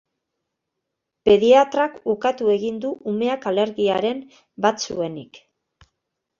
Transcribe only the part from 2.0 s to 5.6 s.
ukatu egin du umeak alergiaren bat zuenik.